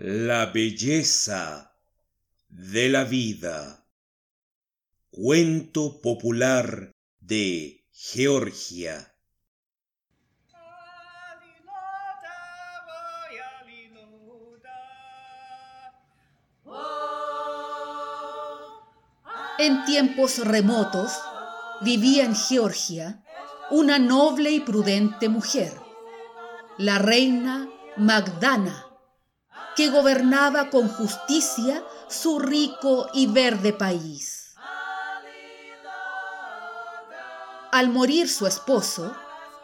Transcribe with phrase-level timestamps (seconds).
[0.00, 1.74] La belleza
[2.48, 3.84] de la vida.
[5.10, 9.12] Cuento popular de Georgia.
[19.58, 21.10] En tiempos remotos
[21.80, 23.24] vivía en Georgia
[23.72, 25.72] una noble y prudente mujer,
[26.76, 28.87] la reina Magdana,
[29.78, 34.56] que gobernaba con justicia su rico y verde país.
[37.70, 39.14] Al morir su esposo,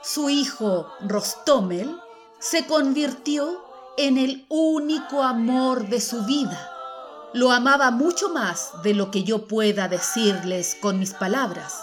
[0.04, 1.98] su hijo Rostomel
[2.38, 3.64] se convirtió
[3.96, 6.70] en el único amor de su vida.
[7.32, 11.82] Lo amaba mucho más de lo que yo pueda decirles con mis palabras.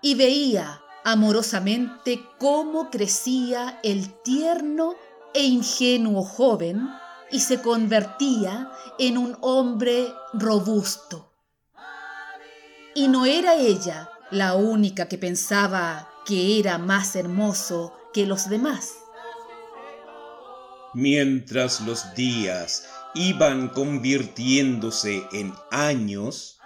[0.00, 4.94] Y veía amorosamente cómo crecía el tierno
[5.34, 6.88] e ingenuo joven
[7.30, 11.32] y se convertía en un hombre robusto.
[12.94, 18.92] Y no era ella la única que pensaba que era más hermoso que los demás.
[20.94, 26.58] Mientras los días iban convirtiéndose en años,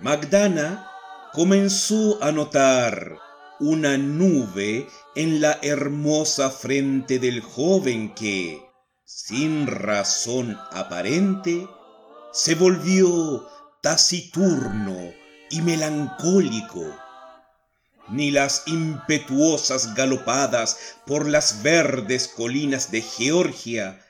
[0.00, 0.90] Magdana
[1.34, 3.27] comenzó a notar
[3.60, 8.62] una nube en la hermosa frente del joven que,
[9.04, 11.66] sin razón aparente,
[12.32, 13.48] se volvió
[13.82, 15.12] taciturno
[15.50, 16.84] y melancólico.
[18.08, 24.00] Ni las impetuosas galopadas por las verdes colinas de Georgia,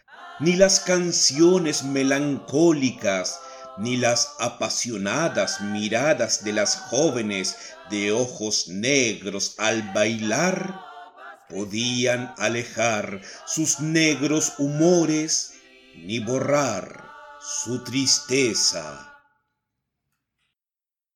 [0.40, 3.40] ni las canciones melancólicas
[3.78, 7.56] ni las apasionadas miradas de las jóvenes
[7.90, 10.80] de ojos negros al bailar
[11.48, 15.54] podían alejar sus negros humores
[15.96, 17.08] ni borrar
[17.40, 19.16] su tristeza.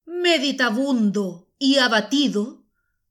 [0.06, 2.64] Meditabundo y abatido,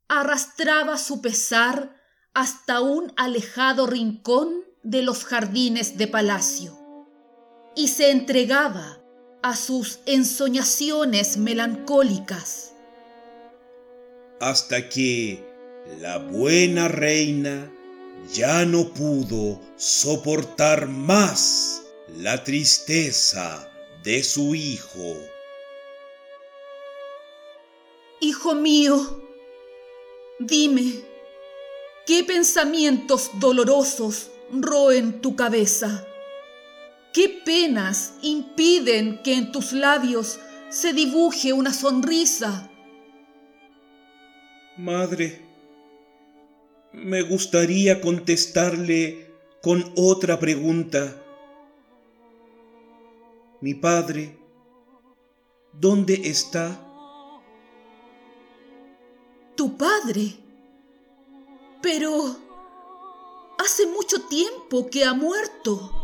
[0.08, 1.96] arrastraba su pesar
[2.34, 6.78] hasta un alejado rincón de los jardines de palacio
[7.76, 9.01] y se entregaba
[9.42, 12.74] a sus ensoñaciones melancólicas.
[14.40, 15.44] Hasta que
[16.00, 17.72] la buena reina
[18.34, 21.82] ya no pudo soportar más
[22.18, 23.68] la tristeza
[24.04, 25.18] de su hijo.
[28.20, 29.24] Hijo mío,
[30.40, 31.04] dime,
[32.06, 36.08] ¿qué pensamientos dolorosos roen tu cabeza?
[37.14, 40.40] ¿Qué penas impiden que en tus labios
[40.70, 42.70] se dibuje una sonrisa?
[44.78, 45.42] Madre,
[46.94, 49.30] me gustaría contestarle
[49.62, 51.22] con otra pregunta.
[53.60, 54.40] Mi padre,
[55.74, 56.80] ¿dónde está?
[59.56, 60.38] Tu padre.
[61.82, 62.38] Pero
[63.60, 66.01] hace mucho tiempo que ha muerto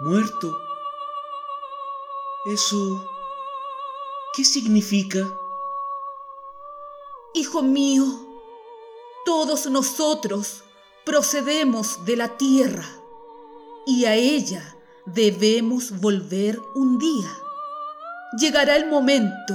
[0.00, 0.58] muerto.
[2.46, 3.04] ¿Eso
[4.34, 5.26] qué significa?
[7.34, 8.06] Hijo mío,
[9.24, 10.62] todos nosotros
[11.04, 12.86] procedemos de la tierra
[13.86, 17.30] y a ella debemos volver un día.
[18.38, 19.54] Llegará el momento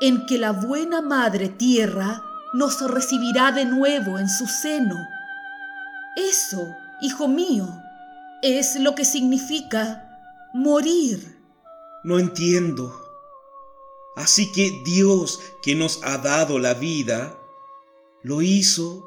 [0.00, 2.22] en que la buena Madre Tierra
[2.52, 4.96] nos recibirá de nuevo en su seno.
[6.16, 7.82] Eso, hijo mío,
[8.42, 10.06] es lo que significa
[10.52, 11.36] morir.
[12.04, 13.02] No entiendo.
[14.16, 17.38] Así que Dios que nos ha dado la vida,
[18.22, 19.06] lo hizo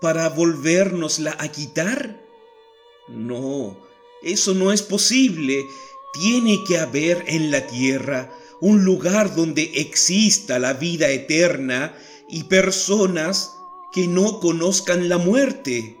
[0.00, 2.20] para volvernosla a quitar.
[3.08, 3.76] No,
[4.22, 5.64] eso no es posible.
[6.12, 11.94] Tiene que haber en la tierra un lugar donde exista la vida eterna
[12.28, 13.52] y personas
[13.92, 15.96] que no conozcan la muerte.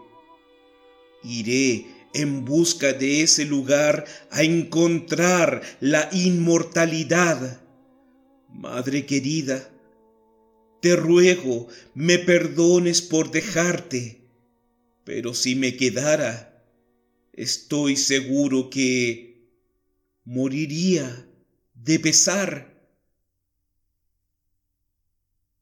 [1.22, 7.62] Iré en busca de ese lugar a encontrar la inmortalidad.
[8.48, 9.70] Madre querida,
[10.80, 14.28] te ruego me perdones por dejarte,
[15.04, 16.64] pero si me quedara,
[17.32, 19.48] estoy seguro que
[20.24, 21.26] moriría
[21.74, 22.70] de pesar.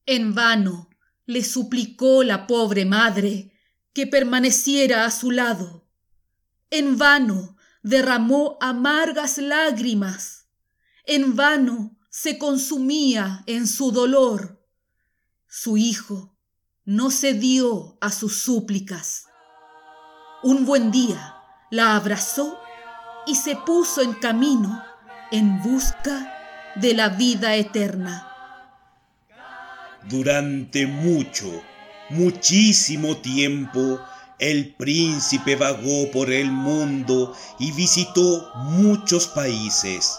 [0.06, 0.89] En vano
[1.27, 3.53] le suplicó la pobre madre
[3.93, 5.78] que permaneciera a su lado
[6.70, 10.49] en vano derramó amargas lágrimas,
[11.05, 14.62] en vano se consumía en su dolor.
[15.47, 16.37] Su hijo
[16.85, 19.26] no cedió a sus súplicas.
[20.43, 21.35] Un buen día
[21.70, 22.59] la abrazó
[23.26, 24.82] y se puso en camino
[25.31, 26.35] en busca
[26.76, 28.26] de la vida eterna.
[30.09, 31.62] Durante mucho,
[32.11, 34.00] muchísimo tiempo,
[34.38, 40.19] el príncipe vagó por el mundo y visitó muchos países,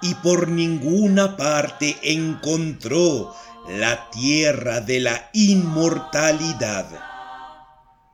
[0.00, 3.34] y por ninguna parte encontró
[3.68, 6.88] la tierra de la inmortalidad.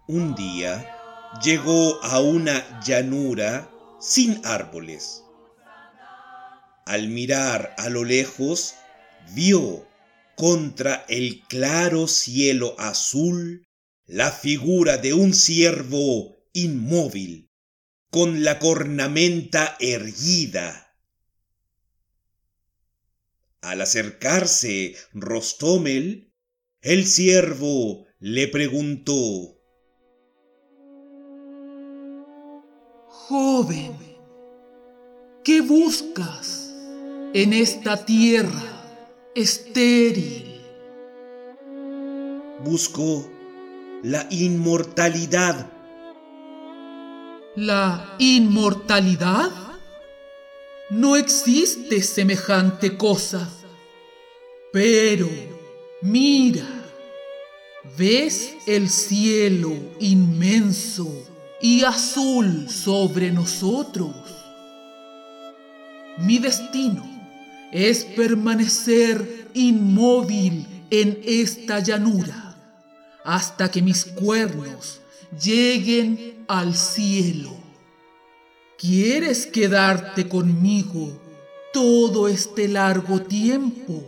[0.07, 0.95] Un día
[1.43, 3.71] llegó a una llanura
[4.01, 5.25] sin árboles.
[6.85, 8.75] Al mirar a lo lejos,
[9.35, 9.87] vio
[10.37, 13.68] contra el claro cielo azul
[14.09, 17.53] la figura de un ciervo inmóvil,
[18.11, 20.97] con la cornamenta erguida.
[23.61, 26.33] Al acercarse Rostomel,
[26.81, 29.61] el ciervo le preguntó,
[33.07, 33.97] Joven,
[35.45, 36.75] ¿qué buscas
[37.35, 38.79] en esta tierra?
[39.35, 40.61] estéril.
[42.65, 43.31] Busco
[44.03, 45.67] la inmortalidad.
[47.57, 49.51] ¿La inmortalidad?
[50.91, 53.49] No existe semejante cosa.
[54.73, 55.29] Pero,
[56.03, 56.67] mira,
[57.97, 61.27] ¿ves el cielo inmenso
[61.61, 64.15] y azul sobre nosotros?
[66.19, 67.05] Mi destino
[67.73, 72.48] es permanecer inmóvil en esta llanura
[73.29, 75.03] hasta que mis cuernos
[75.39, 77.51] lleguen al cielo.
[78.79, 81.13] ¿Quieres quedarte conmigo
[81.71, 84.03] todo este largo tiempo?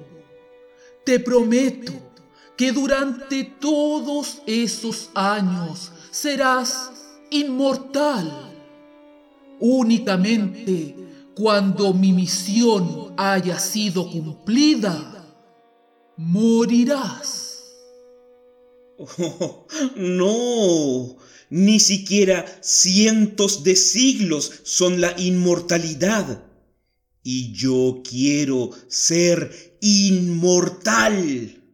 [1.05, 1.93] Te prometo
[2.57, 6.91] que durante todos esos años serás
[7.29, 8.55] inmortal.
[9.59, 10.97] Únicamente
[11.35, 14.99] cuando mi misión haya sido cumplida,
[16.17, 17.50] morirás.
[19.03, 19.67] Oh,
[19.97, 21.17] no,
[21.49, 26.45] ni siquiera cientos de siglos son la inmortalidad.
[27.23, 31.65] Y yo quiero ser inmortal.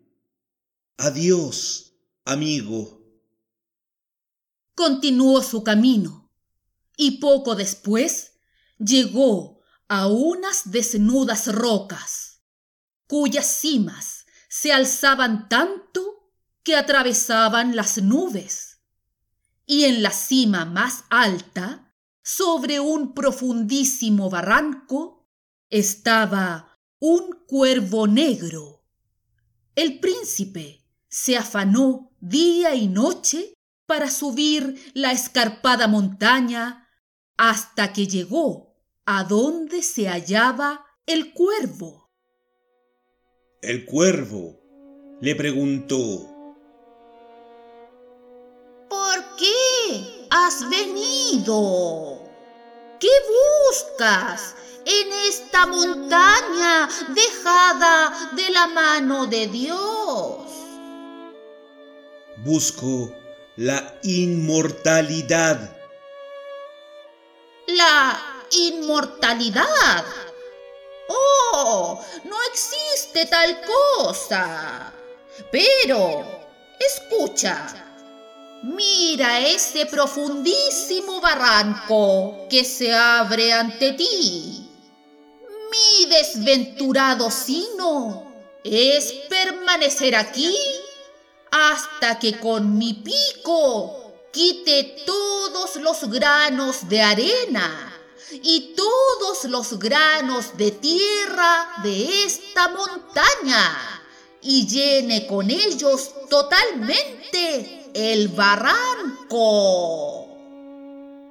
[0.99, 1.95] Adiós,
[2.25, 3.03] amigo.
[4.77, 6.31] Continuó su camino
[6.97, 8.35] y poco después
[8.79, 12.43] llegó a unas desnudas rocas,
[13.09, 16.16] cuyas cimas se alzaban tanto
[16.67, 18.83] que atravesaban las nubes.
[19.67, 25.29] Y en la cima más alta, sobre un profundísimo barranco,
[25.71, 28.83] estaba un cuervo negro.
[29.77, 33.55] El príncipe se afanó día y noche
[33.87, 36.89] para subir la escarpada montaña
[37.37, 38.75] hasta que llegó
[39.05, 42.11] a dónde se hallaba el cuervo.
[43.63, 44.61] El cuervo
[45.21, 46.36] le preguntó,
[50.37, 52.19] has venido?
[53.01, 53.09] ¿Qué
[53.71, 54.55] buscas
[54.85, 60.37] en esta montaña dejada de la mano de Dios?
[62.39, 63.13] Busco
[63.57, 65.75] la inmortalidad.
[67.69, 70.05] La inmortalidad.
[71.09, 74.93] Oh, no existe tal cosa.
[75.51, 76.25] Pero,
[76.79, 77.86] escucha,
[78.67, 84.69] mira ese profundísimo barranco que se abre ante ti.
[85.71, 88.33] Mi desventurado sino
[88.65, 90.57] es permanecer aquí
[91.51, 97.93] hasta que con mi pico quite todos los granos de arena
[98.33, 104.03] y todos los granos de tierra de esta montaña
[104.43, 109.33] y llene con ellos totalmente el barranco.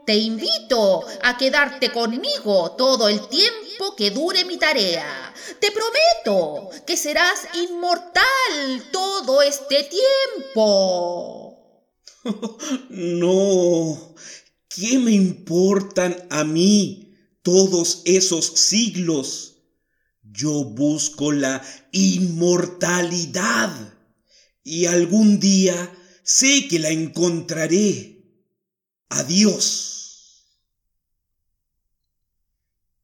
[0.05, 5.33] Te invito a quedarte conmigo todo el tiempo que dure mi tarea.
[5.59, 9.89] Te prometo que serás inmortal todo este
[10.43, 11.51] tiempo.
[12.89, 14.15] no,
[14.75, 19.59] ¿Qué me importan a mí todos esos siglos?
[20.21, 23.71] Yo busco la inmortalidad
[24.65, 25.95] y algún día
[26.25, 28.23] sé que la encontraré.
[29.09, 30.43] Adiós.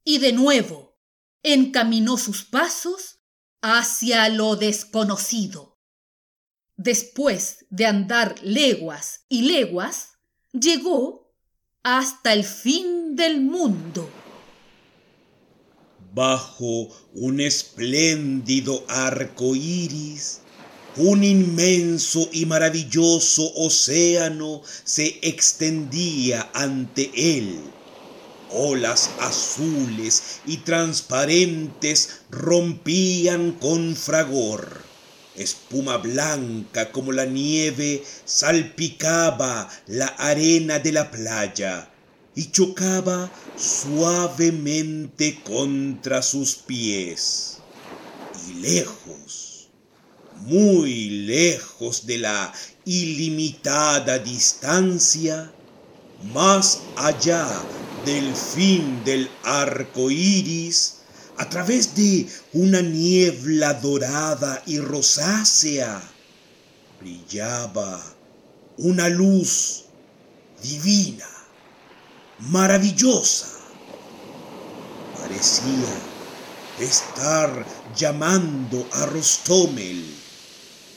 [0.04, 0.98] Y de nuevo
[1.42, 3.20] encaminó sus pasos
[3.62, 5.78] hacia lo desconocido.
[6.76, 10.18] Después de andar leguas y leguas,
[10.52, 11.32] llegó
[11.84, 14.10] hasta el fin del mundo.
[16.12, 20.41] Bajo un espléndido arco iris,
[20.96, 27.60] un inmenso y maravilloso océano se extendía ante él.
[28.50, 34.82] Olas azules y transparentes rompían con fragor.
[35.34, 41.88] Espuma blanca como la nieve salpicaba la arena de la playa
[42.34, 47.58] y chocaba suavemente contra sus pies.
[48.50, 49.51] Y lejos,
[50.46, 52.52] muy lejos de la
[52.84, 55.52] ilimitada distancia,
[56.32, 57.46] más allá
[58.04, 60.98] del fin del arco iris,
[61.38, 66.02] a través de una niebla dorada y rosácea,
[67.00, 68.02] brillaba
[68.78, 69.84] una luz
[70.62, 71.28] divina
[72.38, 73.48] maravillosa.
[75.18, 75.94] Parecía
[76.78, 80.21] estar llamando a Rostomel.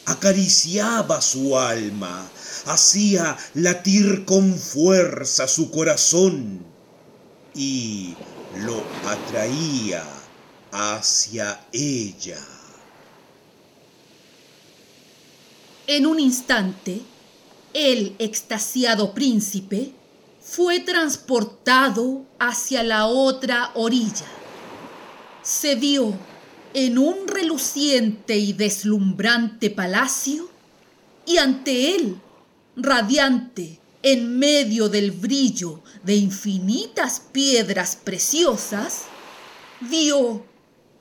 [0.06, 2.30] Acariciaba su alma,
[2.66, 6.64] hacía latir con fuerza su corazón
[7.56, 8.14] y
[8.58, 10.04] lo atraía
[10.72, 12.40] hacia ella.
[15.88, 17.02] En un instante,
[17.74, 19.92] el extasiado príncipe
[20.42, 24.26] fue transportado hacia la otra orilla.
[25.44, 26.14] Se vio
[26.76, 30.50] en un reluciente y deslumbrante palacio
[31.26, 32.20] y ante él,
[32.76, 39.04] radiante en medio del brillo de infinitas piedras preciosas,
[39.80, 40.46] vio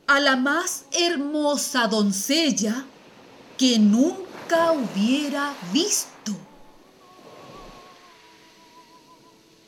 [0.06, 2.86] a la más hermosa doncella
[3.58, 6.36] que nunca hubiera visto.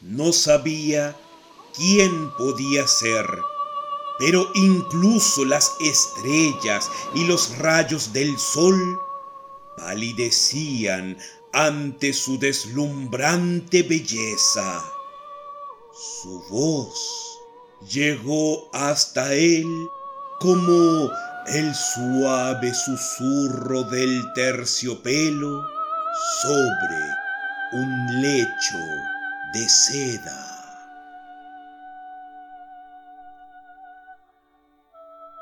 [0.03, 1.17] No sabía
[1.75, 3.27] quién podía ser,
[4.19, 8.99] pero incluso las estrellas y los rayos del sol
[9.77, 11.19] palidecían
[11.53, 14.85] ante su deslumbrante belleza.
[15.93, 17.39] Su voz
[17.89, 19.67] llegó hasta él
[20.41, 21.11] como
[21.47, 25.63] el suave susurro del terciopelo
[26.43, 27.01] sobre
[27.73, 28.79] un lecho
[29.55, 30.56] de seda.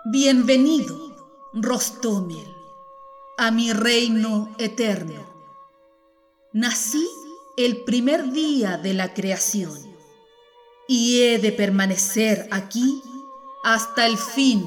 [0.07, 1.17] Bienvenido,
[1.55, 2.55] Rostomel,
[3.39, 5.25] a mi reino eterno.
[6.53, 7.09] Nací
[7.57, 9.97] el primer día de la creación
[10.87, 13.01] y he de permanecer aquí
[13.65, 14.67] hasta el fin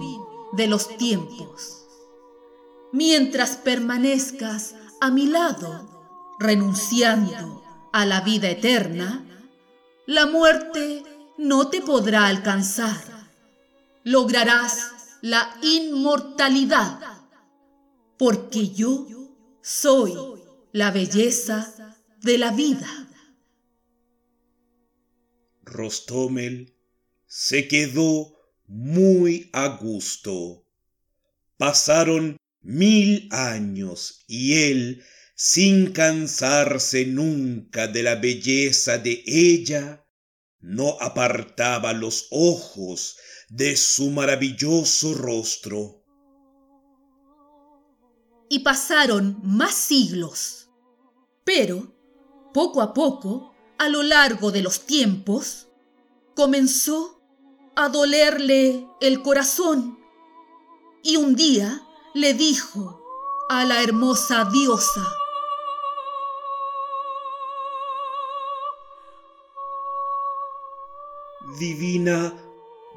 [0.53, 1.86] de los tiempos.
[2.91, 5.88] Mientras permanezcas a mi lado,
[6.39, 7.63] renunciando
[7.94, 9.24] a la vida eterna,
[10.08, 11.03] la muerte
[11.38, 13.29] no te podrá alcanzar.
[14.03, 17.00] Lograrás la inmortalidad,
[18.17, 19.07] porque yo
[19.62, 20.13] soy
[20.71, 22.88] la belleza de la vida.
[25.63, 26.75] Rostomel
[27.25, 30.65] se quedó muy a gusto.
[31.57, 35.03] Pasaron mil años y él
[35.36, 40.03] sin cansarse nunca de la belleza de ella,
[40.59, 43.17] no apartaba los ojos
[43.50, 46.04] de su maravilloso rostro.
[48.50, 50.70] Y pasaron más siglos,
[51.44, 51.94] pero
[52.54, 55.68] poco a poco, a lo largo de los tiempos,
[56.36, 57.22] comenzó
[57.75, 60.00] a dolerle el corazón
[61.04, 63.01] y un día le dijo
[63.50, 65.06] a la hermosa diosa,
[71.60, 72.47] divina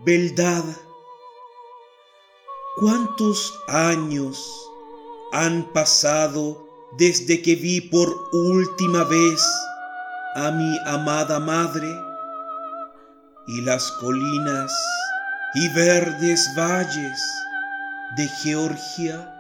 [0.04, 0.64] beldad.
[2.76, 4.70] ¿Cuántos años
[5.32, 6.66] han pasado
[6.96, 9.42] desde que vi por última vez
[10.36, 11.88] a mi amada madre?
[13.46, 14.72] Y las colinas
[15.54, 17.20] y verdes valles
[18.16, 19.34] de Georgia.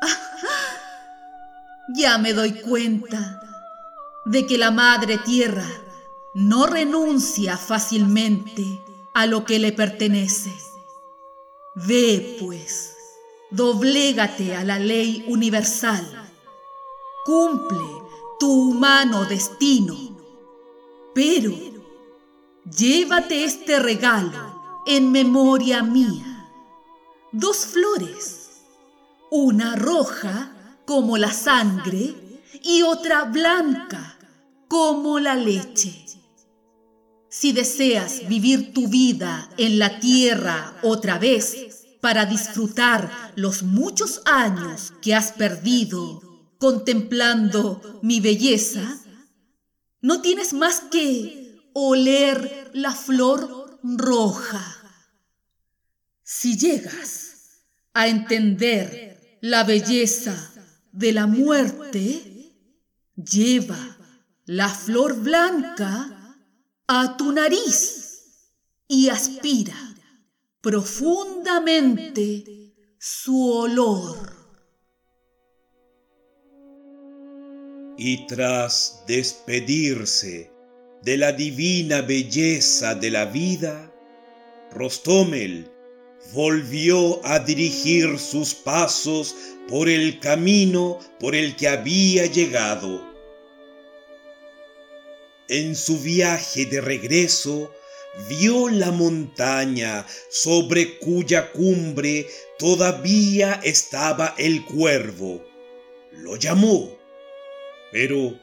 [1.94, 3.40] ya me doy cuenta
[4.24, 5.66] de que la madre tierra
[6.34, 8.80] no renuncia fácilmente
[9.14, 10.52] a lo que le pertenece.
[11.76, 12.94] Ve, pues,
[13.50, 16.04] doblégate a la ley universal.
[17.24, 17.78] Cumple
[18.40, 19.96] tu humano destino.
[21.14, 21.52] Pero
[22.64, 26.50] llévate este regalo en memoria mía.
[27.30, 28.50] Dos flores,
[29.30, 34.18] una roja como la sangre y otra blanca
[34.68, 36.03] como la leche
[37.36, 44.92] Si deseas vivir tu vida en la tierra otra vez para disfrutar los muchos años
[45.02, 46.22] que has perdido
[46.58, 49.00] contemplando mi belleza,
[50.00, 54.64] no tienes más que oler la flor roja.
[56.22, 57.64] Si llegas
[57.94, 60.52] a entender la belleza
[60.92, 62.52] de la muerte,
[63.16, 63.96] lleva
[64.46, 66.13] la flor blanca
[66.86, 68.24] a tu nariz
[68.86, 69.74] y aspira
[70.60, 72.44] profundamente
[72.98, 74.32] su olor.
[77.96, 80.50] Y tras despedirse
[81.02, 83.90] de la divina belleza de la vida,
[84.72, 85.70] Rostomel
[86.34, 89.34] volvió a dirigir sus pasos
[89.68, 93.13] por el camino por el que había llegado.
[95.56, 97.72] En su viaje de regreso,
[98.28, 102.26] vio la montaña sobre cuya cumbre
[102.58, 105.46] todavía estaba el cuervo.
[106.10, 106.98] Lo llamó,
[107.92, 108.36] pero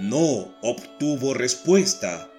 [0.00, 2.32] no obtuvo respuesta.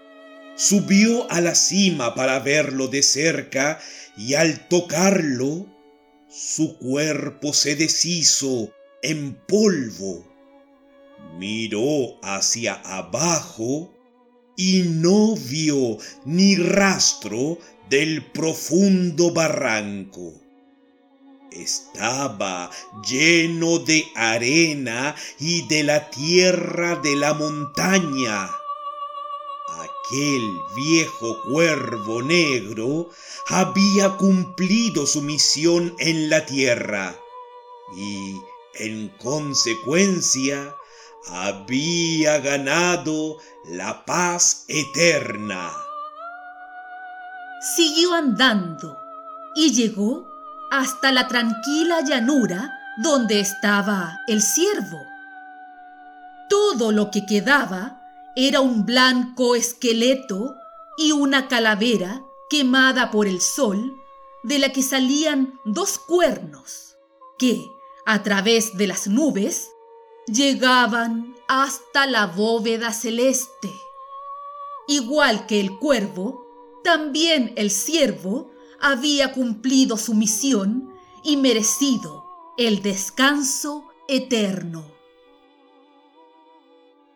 [0.55, 3.79] Subió a la cima para verlo de cerca
[4.17, 5.67] y al tocarlo,
[6.27, 10.25] su cuerpo se deshizo en polvo.
[11.38, 13.93] Miró hacia abajo
[14.57, 17.59] y no vio ni rastro
[17.89, 20.33] del profundo barranco.
[21.51, 22.69] Estaba
[23.07, 28.49] lleno de arena y de la tierra de la montaña.
[29.69, 30.41] Aquel
[30.75, 33.09] viejo cuervo negro
[33.47, 37.15] había cumplido su misión en la tierra
[37.95, 38.35] y,
[38.73, 40.76] en consecuencia,
[41.31, 45.72] había ganado la paz eterna.
[47.75, 48.98] Siguió andando
[49.55, 50.27] y llegó
[50.72, 55.00] hasta la tranquila llanura donde estaba el ciervo.
[56.50, 58.01] Todo lo que quedaba
[58.35, 60.55] era un blanco esqueleto
[60.98, 63.96] y una calavera quemada por el sol,
[64.44, 66.98] de la que salían dos cuernos,
[67.37, 67.68] que,
[68.05, 69.70] a través de las nubes,
[70.27, 73.70] llegaban hasta la bóveda celeste.
[74.87, 76.46] Igual que el cuervo,
[76.83, 82.25] también el ciervo había cumplido su misión y merecido
[82.57, 84.96] el descanso eterno.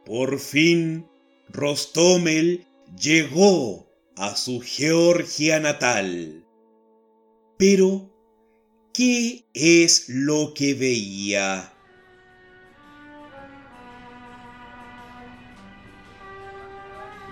[0.06, 1.08] Por fin,
[1.50, 2.66] Rostomel
[3.00, 6.46] llegó a su Georgia natal.
[7.58, 8.10] Pero,
[8.94, 11.74] ¿qué es lo que veía?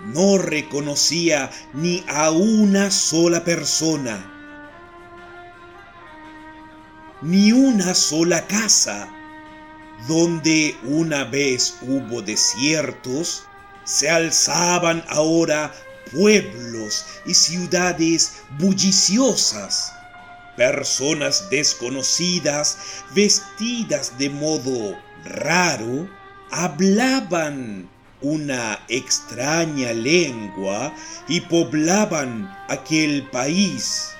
[0.06, 4.18] No reconocía ni a una sola persona,
[7.22, 9.08] ni una sola casa.
[10.08, 13.42] Donde una vez hubo desiertos,
[13.84, 15.74] se alzaban ahora
[16.10, 19.92] pueblos y ciudades bulliciosas.
[20.56, 22.78] Personas desconocidas,
[23.14, 26.08] vestidas de modo raro,
[26.50, 27.88] hablaban
[28.22, 30.94] una extraña lengua
[31.28, 34.10] y poblaban aquel país.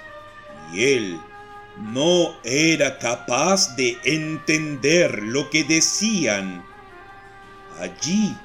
[0.72, 1.20] Y él
[1.78, 6.64] no era capaz de entender lo que decían.
[7.78, 8.36] Allí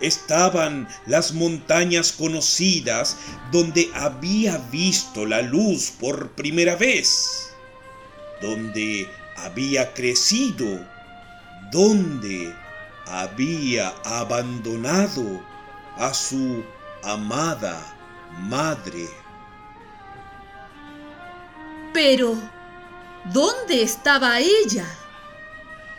[0.00, 3.16] estaban las montañas conocidas
[3.52, 7.50] donde había visto la luz por primera vez,
[8.42, 10.84] donde había crecido,
[11.70, 12.54] donde
[13.06, 15.42] había abandonado
[15.96, 16.64] a su
[17.02, 17.80] amada
[18.40, 19.08] madre.
[21.92, 22.36] Pero,
[23.32, 24.86] ¿dónde estaba ella?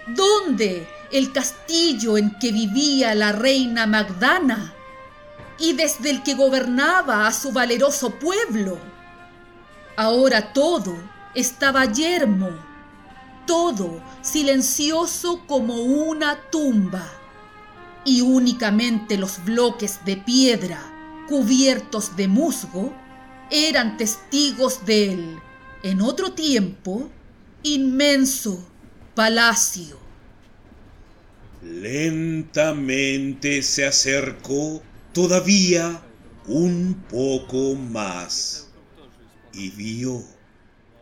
[0.08, 4.74] ¿Dónde el castillo en que vivía la reina Magdana
[5.58, 8.78] y desde el que gobernaba a su valeroso pueblo?
[9.96, 10.98] Ahora todo
[11.34, 12.75] estaba yermo
[13.46, 17.08] todo silencioso como una tumba,
[18.04, 20.82] y únicamente los bloques de piedra
[21.28, 22.94] cubiertos de musgo
[23.50, 25.40] eran testigos del,
[25.84, 27.10] en otro tiempo,
[27.64, 28.64] inmenso
[29.16, 29.98] palacio.
[31.64, 36.02] Lentamente se acercó todavía
[36.48, 38.70] un poco más
[39.52, 40.24] y vio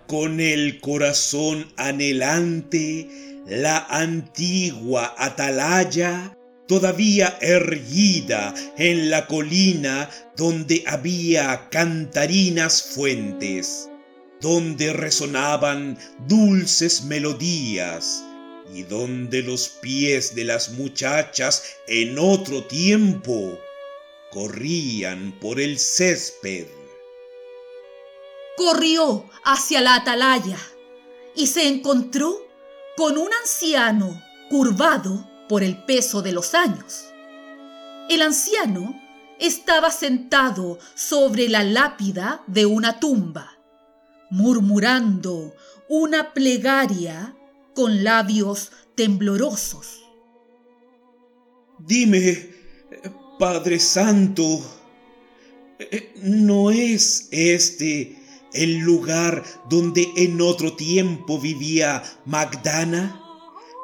[0.07, 3.07] con el corazón anhelante
[3.45, 6.37] la antigua atalaya
[6.67, 13.89] todavía erguida en la colina donde había cantarinas fuentes,
[14.39, 18.23] donde resonaban dulces melodías
[18.73, 23.59] y donde los pies de las muchachas en otro tiempo
[24.31, 26.82] corrían por el césped.
[28.57, 30.59] Corrió hacia la atalaya
[31.35, 32.37] y se encontró
[32.95, 37.05] con un anciano curvado por el peso de los años.
[38.09, 38.99] El anciano
[39.39, 43.57] estaba sentado sobre la lápida de una tumba,
[44.29, 45.53] murmurando
[45.89, 47.35] una plegaria
[47.73, 50.03] con labios temblorosos.
[51.79, 52.49] Dime,
[53.39, 54.61] Padre Santo,
[56.21, 58.22] ¿no es este
[58.53, 63.23] el lugar donde en otro tiempo vivía Magdana?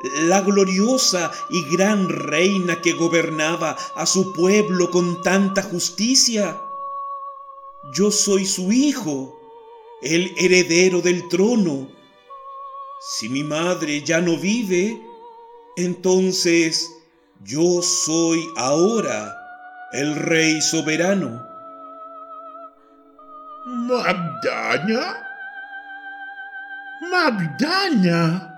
[0.02, 6.58] la gloriosa y gran reina que gobernaba a su pueblo con tanta justicia.
[7.94, 9.40] Yo soy su hijo,
[10.02, 11.90] el heredero del trono.
[13.02, 15.02] Si mi madre ya no vive,
[15.76, 16.90] entonces
[17.44, 19.36] yo soy ahora
[19.94, 21.49] el rey soberano.
[23.70, 25.24] ¿Magdana?
[27.12, 28.56] ¿Magdana?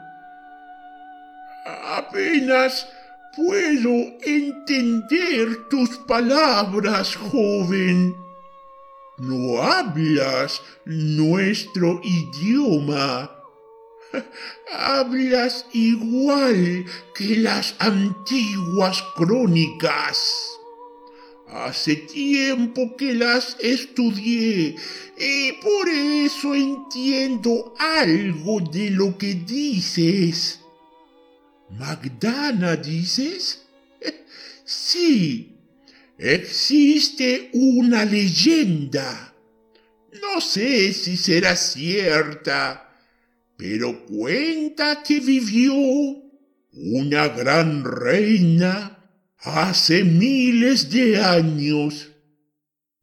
[1.97, 2.87] Apenas
[3.35, 3.91] puedo
[4.23, 8.15] entender tus palabras, joven.
[9.17, 13.29] No hablas nuestro idioma.
[14.73, 20.60] Hablas igual que las antiguas crónicas.
[21.51, 24.73] Hace tiempo que las estudié
[25.17, 30.61] y por eso entiendo algo de lo que dices.
[31.77, 33.63] Magdana, dices?
[34.63, 35.57] Sí,
[36.17, 39.35] existe una leyenda.
[40.21, 42.95] No sé si será cierta,
[43.57, 45.73] pero cuenta que vivió
[46.71, 49.00] una gran reina
[49.41, 52.11] hace miles de años.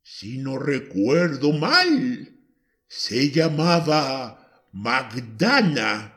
[0.02, 2.28] Si no recuerdo mal,
[2.86, 6.14] se llamaba Magdana.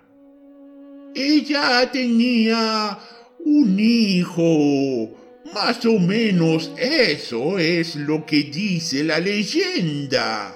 [1.14, 2.98] Ella tenía
[3.40, 5.18] un hijo.
[5.54, 10.56] Más o menos eso es lo que dice la leyenda.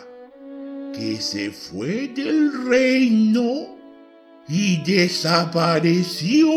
[0.94, 3.75] Que se fue del reino
[4.48, 6.50] y desapareció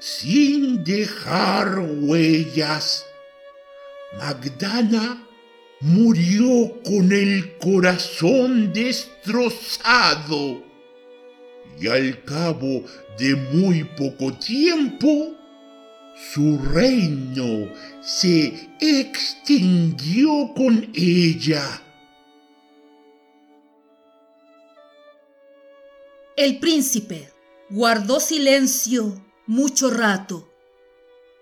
[0.00, 3.04] sin dejar huellas.
[4.18, 5.26] Magdana
[5.80, 10.62] murió con el corazón destrozado
[11.80, 12.82] y al cabo
[13.18, 15.36] de muy poco tiempo,
[16.32, 21.82] su reino se extinguió con ella.
[26.38, 27.32] El príncipe
[27.68, 30.48] guardó silencio mucho rato,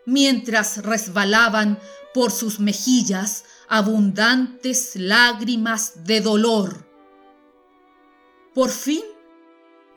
[0.07, 1.79] mientras resbalaban
[2.15, 6.89] por sus mejillas abundantes lágrimas de dolor.
[8.55, 9.03] Por fin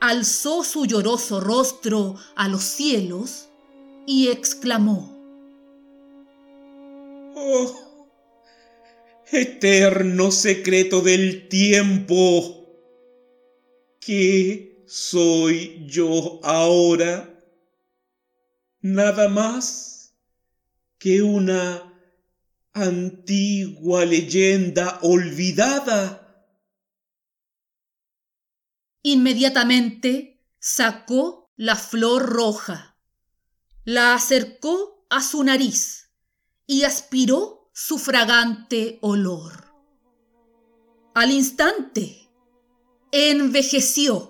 [0.02, 3.48] alzó su lloroso rostro a los cielos
[4.06, 5.16] y exclamó,
[7.36, 7.74] Oh,
[9.32, 12.66] eterno secreto del tiempo,
[13.98, 17.38] ¿qué soy yo ahora?
[18.80, 20.14] Nada más
[20.98, 21.94] que una
[22.72, 26.20] antigua leyenda olvidada
[29.02, 32.98] Inmediatamente sacó la flor roja,
[33.84, 36.10] la acercó a su nariz
[36.66, 39.72] y aspiró su fragante olor.
[41.14, 42.28] Al instante,
[43.10, 44.29] envejeció,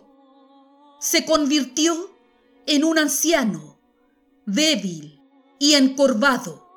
[1.00, 2.10] se convirtió
[2.66, 3.78] en un anciano,
[4.46, 5.20] débil
[5.58, 6.68] y encorvado.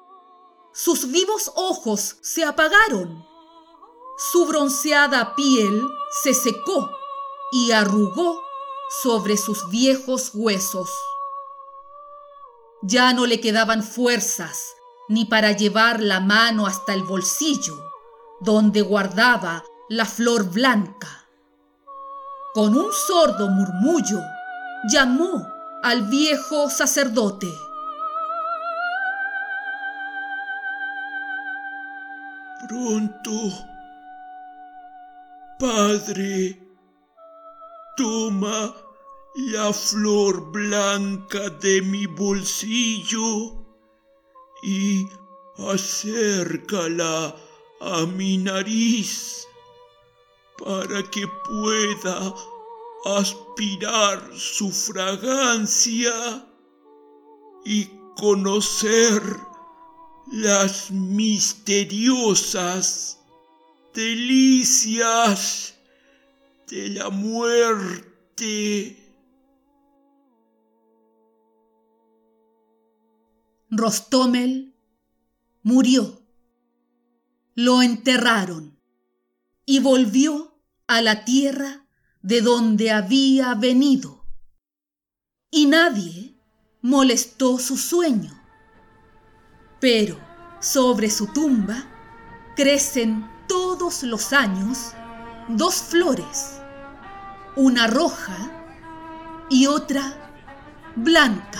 [0.73, 3.25] Sus vivos ojos se apagaron,
[4.31, 5.87] su bronceada piel
[6.23, 6.89] se secó
[7.51, 8.41] y arrugó
[9.03, 10.89] sobre sus viejos huesos.
[12.81, 14.73] Ya no le quedaban fuerzas
[15.07, 17.93] ni para llevar la mano hasta el bolsillo
[18.39, 21.22] donde guardaba la flor blanca.
[22.53, 24.21] Con un sordo murmullo
[24.87, 25.47] llamó
[25.81, 27.47] al viejo sacerdote.
[32.67, 33.31] Pronto,
[35.57, 36.63] Padre,
[37.95, 38.73] Toma
[39.35, 43.65] la flor blanca de mi bolsillo
[44.63, 45.07] y
[45.57, 47.35] acércala
[47.81, 49.47] a mi nariz
[50.63, 52.33] para que pueda
[53.05, 56.47] aspirar su fragancia
[57.65, 59.21] y conocer
[60.31, 63.19] las misteriosas
[63.93, 65.75] delicias
[66.69, 68.97] de la muerte.
[73.69, 74.73] Rostomel
[75.61, 76.21] murió.
[77.55, 78.79] Lo enterraron
[79.65, 80.52] y volvió
[80.95, 81.87] a la tierra
[82.21, 84.25] de donde había venido.
[85.49, 86.35] Y nadie
[86.81, 88.31] molestó su sueño.
[89.79, 90.19] Pero
[90.59, 91.83] sobre su tumba
[92.55, 94.93] crecen todos los años
[95.49, 96.59] dos flores,
[97.55, 98.37] una roja
[99.49, 100.31] y otra
[100.95, 101.59] blanca.